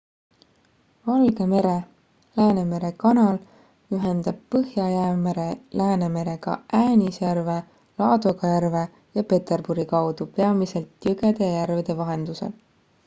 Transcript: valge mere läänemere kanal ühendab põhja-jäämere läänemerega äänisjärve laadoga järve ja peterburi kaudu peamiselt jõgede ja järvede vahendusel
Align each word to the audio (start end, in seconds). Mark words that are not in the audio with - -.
valge 1.07 1.45
mere 1.49 1.73
läänemere 2.39 2.89
kanal 3.03 3.37
ühendab 3.97 4.39
põhja-jäämere 4.55 5.45
läänemerega 5.81 6.55
äänisjärve 6.79 7.57
laadoga 8.03 8.51
järve 8.55 8.81
ja 9.19 9.25
peterburi 9.35 9.85
kaudu 9.95 10.27
peamiselt 10.39 11.09
jõgede 11.11 11.43
ja 11.51 11.61
järvede 11.61 11.97
vahendusel 12.01 12.57